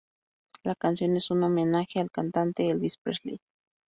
La 0.63 0.73
canción 0.73 1.15
es 1.15 1.29
un 1.29 1.43
homenaje 1.43 1.99
al 1.99 2.09
cantante 2.09 2.67
Elvis 2.67 2.97
Presley. 2.97 3.37